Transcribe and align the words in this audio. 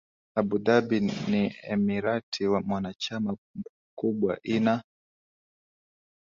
Abu 0.39 0.55
Dhabi 0.65 0.97
ni 1.29 1.43
emirati 1.73 2.41
mwanachama 2.67 3.29
kubwa 3.99 4.33
ina 4.55 4.75